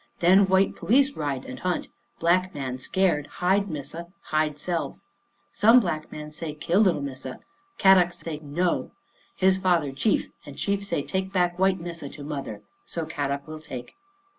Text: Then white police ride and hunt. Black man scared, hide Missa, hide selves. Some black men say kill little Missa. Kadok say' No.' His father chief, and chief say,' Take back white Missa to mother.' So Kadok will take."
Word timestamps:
Then 0.19 0.47
white 0.47 0.75
police 0.75 1.15
ride 1.15 1.45
and 1.45 1.59
hunt. 1.59 1.87
Black 2.19 2.55
man 2.55 2.79
scared, 2.79 3.27
hide 3.37 3.69
Missa, 3.69 4.07
hide 4.31 4.57
selves. 4.57 5.03
Some 5.53 5.79
black 5.79 6.11
men 6.11 6.31
say 6.31 6.55
kill 6.55 6.79
little 6.79 7.03
Missa. 7.03 7.37
Kadok 7.77 8.11
say' 8.11 8.39
No.' 8.63 8.93
His 9.35 9.59
father 9.59 9.91
chief, 9.91 10.29
and 10.43 10.57
chief 10.57 10.83
say,' 10.83 11.03
Take 11.03 11.31
back 11.31 11.59
white 11.59 11.79
Missa 11.79 12.09
to 12.09 12.23
mother.' 12.23 12.63
So 12.83 13.05
Kadok 13.05 13.45
will 13.47 13.59
take." 13.59 13.93